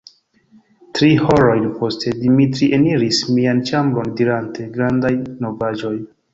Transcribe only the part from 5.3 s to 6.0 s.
novaĵoj!"